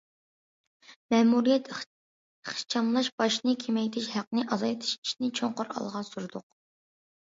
مەمۇرىيەتنى 1.13 1.77
ئىخچاملاش، 1.77 3.13
باجنى 3.23 3.57
كېمەيتىش، 3.67 4.11
ھەقنى 4.19 4.51
ئازايتىش 4.53 4.99
ئىشىنى 5.01 5.35
چوڭقۇر 5.41 5.75
ئالغا 5.81 6.07
سۈردۇق. 6.15 6.53